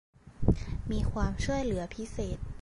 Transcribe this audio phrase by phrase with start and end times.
[0.91, 2.37] มีความช่วยเหลือพิเศษ